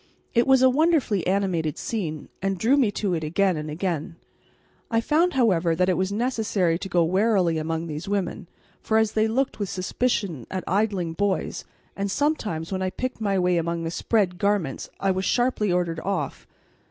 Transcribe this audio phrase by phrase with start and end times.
[0.33, 4.15] It was a wonderfully animated scene, and drew me to it again and again:
[4.89, 8.47] I found, however, that it was necessary to go warily among these women,
[8.89, 13.57] as they looked with suspicion at idling boys, and sometimes, when I picked my way
[13.57, 16.47] among the spread garments, I was sharply ordered off.